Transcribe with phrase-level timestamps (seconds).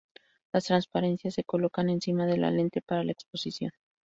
[0.51, 3.71] Las transparencias se colocan encima de la lente para la exposición.